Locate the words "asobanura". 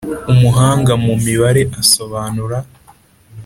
1.81-2.57